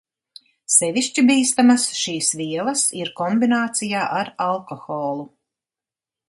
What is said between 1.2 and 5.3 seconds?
bīstamas šīs vielas ir kombinācijā ar alkoholu.